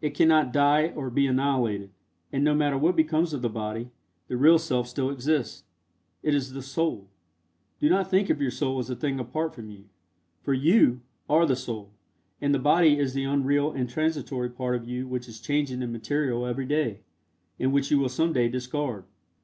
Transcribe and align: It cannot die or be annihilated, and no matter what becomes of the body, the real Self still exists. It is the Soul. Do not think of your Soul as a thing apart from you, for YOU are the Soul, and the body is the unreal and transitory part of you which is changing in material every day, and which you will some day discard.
It 0.00 0.10
cannot 0.14 0.52
die 0.52 0.90
or 0.94 1.10
be 1.10 1.26
annihilated, 1.26 1.90
and 2.32 2.44
no 2.44 2.54
matter 2.54 2.78
what 2.78 2.94
becomes 2.94 3.32
of 3.32 3.42
the 3.42 3.48
body, 3.48 3.90
the 4.28 4.36
real 4.36 4.56
Self 4.56 4.86
still 4.86 5.10
exists. 5.10 5.64
It 6.22 6.32
is 6.32 6.52
the 6.52 6.62
Soul. 6.62 7.08
Do 7.80 7.88
not 7.90 8.08
think 8.08 8.30
of 8.30 8.40
your 8.40 8.52
Soul 8.52 8.78
as 8.78 8.88
a 8.88 8.94
thing 8.94 9.18
apart 9.18 9.56
from 9.56 9.68
you, 9.68 9.86
for 10.42 10.54
YOU 10.54 11.00
are 11.28 11.44
the 11.44 11.56
Soul, 11.56 11.90
and 12.40 12.54
the 12.54 12.60
body 12.60 13.00
is 13.00 13.14
the 13.14 13.24
unreal 13.24 13.72
and 13.72 13.90
transitory 13.90 14.48
part 14.48 14.76
of 14.76 14.88
you 14.88 15.08
which 15.08 15.26
is 15.26 15.40
changing 15.40 15.82
in 15.82 15.90
material 15.90 16.46
every 16.46 16.64
day, 16.66 17.00
and 17.58 17.72
which 17.72 17.90
you 17.90 17.98
will 17.98 18.08
some 18.10 18.32
day 18.32 18.48
discard. 18.48 19.02